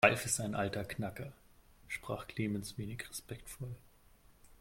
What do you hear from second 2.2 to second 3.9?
Clemens wenig respektvoll.